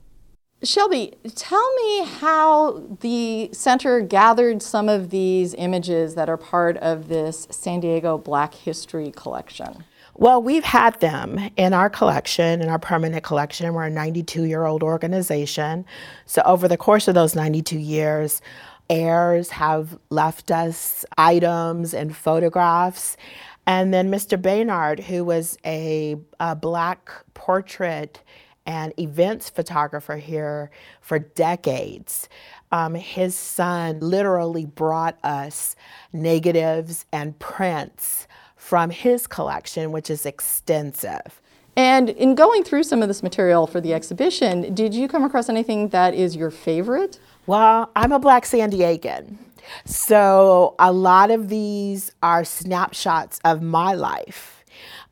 [0.63, 7.09] Shelby, tell me how the center gathered some of these images that are part of
[7.09, 9.83] this San Diego Black History collection.
[10.15, 13.73] Well, we've had them in our collection, in our permanent collection.
[13.73, 15.85] We're a 92 year old organization.
[16.27, 18.41] So, over the course of those 92 years,
[18.89, 23.17] heirs have left us items and photographs.
[23.65, 24.39] And then Mr.
[24.39, 28.21] Baynard, who was a, a black portrait
[28.65, 30.69] and events photographer here
[31.01, 32.29] for decades.
[32.71, 35.75] Um, his son literally brought us
[36.11, 38.27] negatives and prints
[38.63, 41.41] from his collection, which is extensive.
[41.75, 45.49] And in going through some of this material for the exhibition, did you come across
[45.49, 47.19] anything that is your favorite?
[47.45, 49.35] Well, I'm a black San Diegan.
[49.83, 54.52] So a lot of these are snapshots of my life.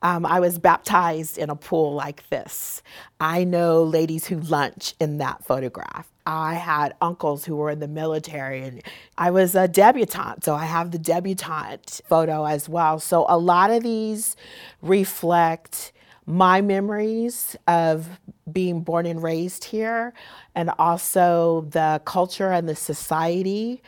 [0.03, 2.81] Um, I was baptized in a pool like this.
[3.19, 6.07] I know ladies who lunch in that photograph.
[6.25, 8.81] I had uncles who were in the military, and
[9.17, 12.99] I was a debutante, so I have the debutante photo as well.
[12.99, 14.35] So a lot of these
[14.81, 15.91] reflect
[16.25, 18.19] my memories of
[18.51, 20.13] being born and raised here,
[20.55, 23.81] and also the culture and the society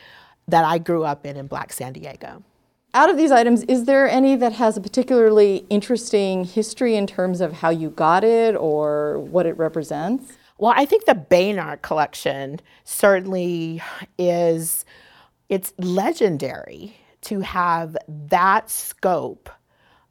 [0.48, 2.42] that I grew up in in Black San Diego.
[2.96, 7.40] Out of these items, is there any that has a particularly interesting history in terms
[7.40, 10.34] of how you got it or what it represents?
[10.58, 13.82] Well, I think the Baynard collection certainly
[14.16, 14.84] is
[15.48, 19.50] it's legendary to have that scope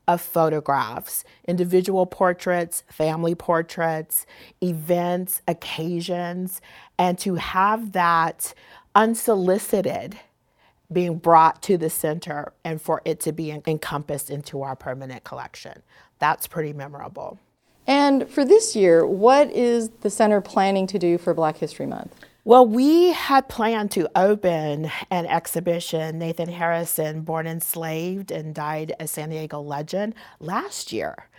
[0.06, 4.26] of photographs, individual portraits, family portraits,
[4.62, 6.60] events, occasions,
[7.00, 8.54] and to have that
[8.94, 10.20] unsolicited
[10.94, 15.82] being brought to the center and for it to be encompassed into our permanent collection.
[16.20, 17.40] That's pretty memorable.
[17.86, 22.14] And for this year, what is the center planning to do for Black History Month?
[22.46, 29.08] Well, we had planned to open an exhibition, Nathan Harrison, born enslaved and died a
[29.08, 31.30] San Diego legend, last year.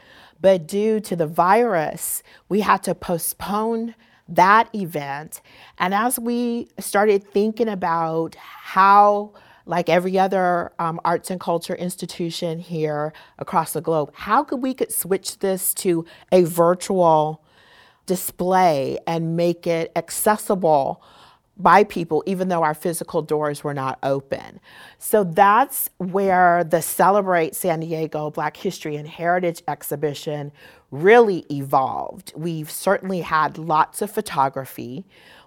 [0.40, 3.94] But due to the virus, we had to postpone
[4.28, 5.42] that event.
[5.78, 9.34] And as we started thinking about how
[9.66, 14.74] like every other um, arts and culture institution here across the globe, how could we
[14.74, 17.42] could switch this to a virtual
[18.06, 21.02] display and make it accessible
[21.56, 24.58] by people, even though our physical doors were not open.
[24.98, 30.50] So that's where the Celebrate San Diego Black History and Heritage exhibition
[30.90, 32.32] really evolved.
[32.36, 35.04] We've certainly had lots of photography.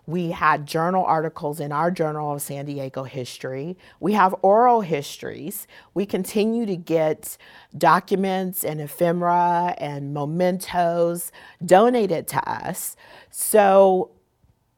[0.08, 3.78] We had journal articles in our Journal of San Diego History.
[4.00, 5.68] We have oral histories.
[5.94, 7.38] We continue to get
[7.78, 11.34] documents and ephemera and mementos
[11.66, 12.96] donated to us.
[13.32, 14.12] So,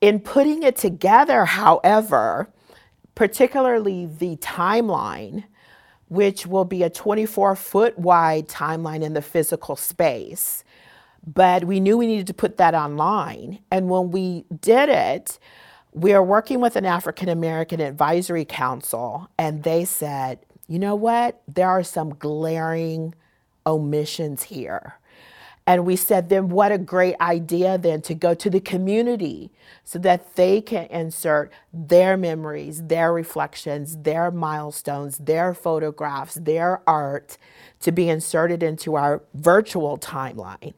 [0.02, 2.50] in putting it together, however,
[3.14, 5.44] particularly the timeline,
[6.08, 10.64] which will be a 24 foot wide timeline in the physical space,
[11.26, 13.59] but we knew we needed to put that online.
[13.72, 15.39] And when we did it,
[15.93, 21.41] we are working with an African American Advisory Council, and they said, you know what?
[21.47, 23.15] There are some glaring
[23.65, 24.95] omissions here.
[25.65, 29.51] And we said, then what a great idea then to go to the community
[29.84, 37.38] so that they can insert their memories, their reflections, their milestones, their photographs, their art
[37.82, 40.74] to be inserted into our virtual timeline.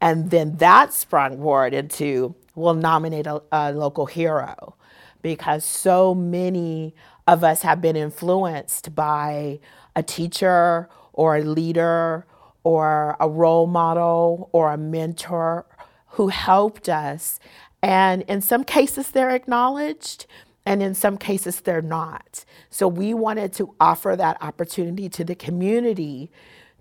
[0.00, 4.74] And then that sprung forward into we'll nominate a, a local hero
[5.22, 6.94] because so many
[7.26, 9.60] of us have been influenced by
[9.94, 12.26] a teacher or a leader
[12.64, 15.66] or a role model or a mentor
[16.12, 17.38] who helped us.
[17.82, 20.26] And in some cases, they're acknowledged,
[20.66, 22.44] and in some cases, they're not.
[22.68, 26.30] So we wanted to offer that opportunity to the community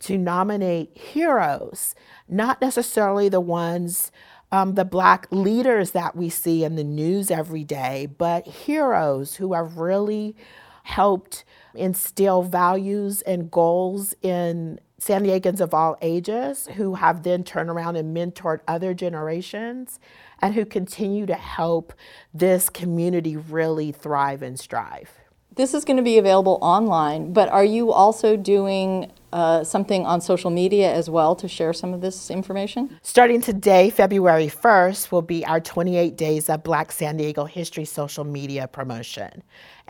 [0.01, 1.95] to nominate heroes,
[2.27, 4.11] not necessarily the ones,
[4.51, 9.53] um, the Black leaders that we see in the news every day, but heroes who
[9.53, 10.35] have really
[10.83, 11.45] helped
[11.75, 17.95] instill values and goals in San Diegans of all ages who have then turned around
[17.95, 19.99] and mentored other generations
[20.41, 21.93] and who continue to help
[22.33, 25.18] this community really thrive and strive.
[25.59, 30.21] This is going to be available online, but are you also doing uh, something on
[30.21, 32.97] social media as well to share some of this information?
[33.03, 38.23] Starting today, February 1st, will be our 28 Days of Black San Diego History social
[38.23, 39.43] media promotion.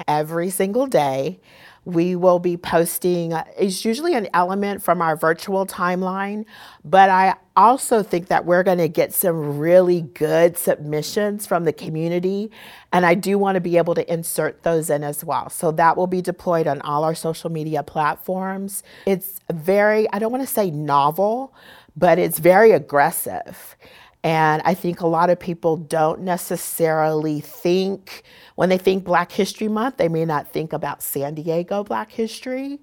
[0.08, 1.40] Every single day,
[1.86, 6.46] we will be posting, uh, it's usually an element from our virtual timeline,
[6.84, 11.74] but I also think that we're going to get some really good submissions from the
[11.74, 12.52] community.
[12.94, 15.50] And I do want to be able to insert those in as well.
[15.50, 18.84] So that will be deployed on all our social media platforms.
[19.06, 21.54] It's very, I don't want to say novel,
[21.96, 23.76] but it's very aggressive.
[24.24, 28.24] And I think a lot of people don't necessarily think,
[28.56, 32.80] when they think Black History Month, they may not think about San Diego Black History.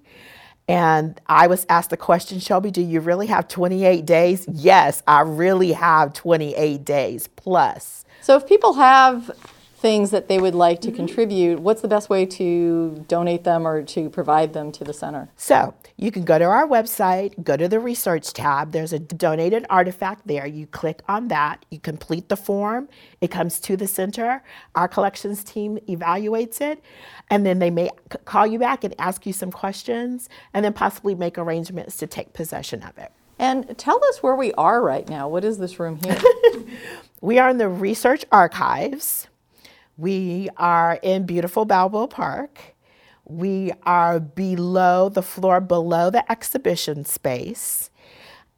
[0.67, 4.45] And I was asked the question, Shelby, do you really have 28 days?
[4.51, 8.03] Yes, I really have 28 days plus.
[8.21, 9.31] So if people have
[9.87, 10.97] things that they would like to mm-hmm.
[10.97, 15.29] contribute, what's the best way to donate them or to provide them to the center?
[15.37, 18.73] So you can go to our website, go to the research tab.
[18.73, 20.45] There's a donated artifact there.
[20.45, 22.89] You click on that, you complete the form,
[23.21, 24.43] it comes to the center.
[24.75, 26.83] Our collections team evaluates it,
[27.29, 27.89] and then they may
[28.25, 32.33] call you back and ask you some questions, and then possibly make arrangements to take
[32.33, 33.13] possession of it.
[33.39, 35.29] And tell us where we are right now.
[35.29, 36.19] What is this room here?
[37.21, 39.29] we are in the research archives.
[39.97, 42.75] We are in beautiful Balboa Park.
[43.25, 47.89] We are below the floor below the exhibition space,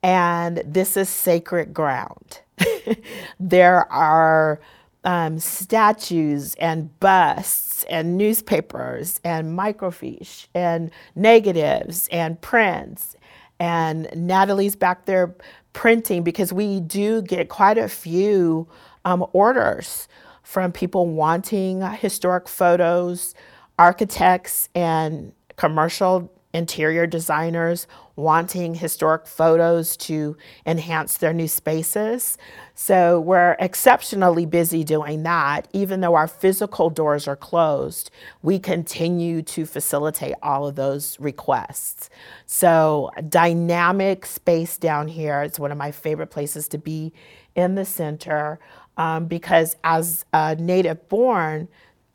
[0.04, 2.42] and this is sacred ground.
[3.40, 4.60] there are
[5.06, 13.16] um, statues and busts and newspapers and microfiche and negatives and prints.
[13.62, 15.34] And Natalie's back there
[15.72, 18.68] printing because we do get quite a few
[19.06, 20.10] um, orders
[20.50, 23.36] from people wanting historic photos,
[23.78, 27.86] architects and commercial interior designers
[28.16, 30.36] wanting historic photos to
[30.66, 32.36] enhance their new spaces.
[32.74, 35.68] So we're exceptionally busy doing that.
[35.72, 38.10] Even though our physical doors are closed,
[38.42, 42.10] we continue to facilitate all of those requests.
[42.48, 45.44] So dynamic space down here.
[45.44, 47.14] It's one of my favorite places to be
[47.54, 48.60] in the center
[49.00, 51.70] um, because as a native born,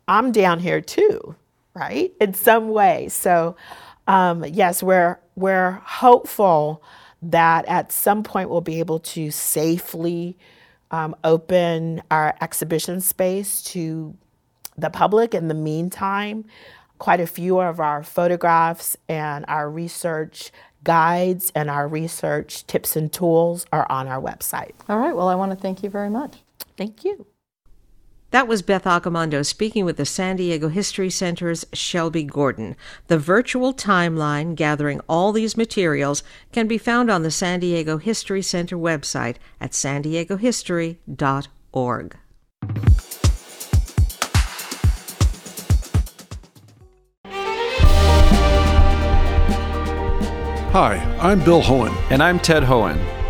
[0.07, 1.35] I'm down here too,
[1.73, 2.13] right?
[2.21, 3.09] In some way.
[3.09, 3.57] So,
[4.07, 6.83] um, yes, we're we're hopeful
[7.23, 10.37] that at some point we'll be able to safely
[10.91, 14.15] um, open our exhibition space to
[14.77, 15.33] the public.
[15.33, 16.45] In the meantime,
[16.99, 20.51] quite a few of our photographs and our research
[20.83, 24.73] guides and our research tips and tools are on our website.
[24.87, 25.15] All right.
[25.15, 26.44] Well, I want to thank you very much.
[26.77, 27.27] Thank you.
[28.31, 32.75] That was Beth Accomando speaking with the San Diego History Center's Shelby Gordon.
[33.07, 36.21] The virtual timeline gathering all these materials
[36.51, 42.17] can be found on the San Diego History Center website at san diegohistory.org.
[50.73, 51.95] Hi, I'm Bill Hoehn.
[52.09, 53.14] And I'm Ted Hoehn.